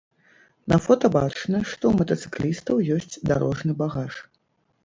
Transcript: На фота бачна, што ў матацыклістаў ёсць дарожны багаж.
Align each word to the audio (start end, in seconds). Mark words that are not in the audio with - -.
На 0.71 0.77
фота 0.85 1.11
бачна, 1.15 1.59
што 1.73 1.83
ў 1.91 1.93
матацыклістаў 1.99 2.75
ёсць 2.97 3.21
дарожны 3.33 3.77
багаж. 3.83 4.13